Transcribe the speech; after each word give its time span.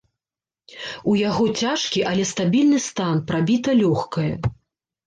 У 1.11 1.13
яго 1.29 1.45
цяжкі, 1.65 2.01
але 2.13 2.27
стабільны 2.33 2.79
стан, 2.89 3.25
прабіта 3.31 3.79
лёгкае. 3.85 4.31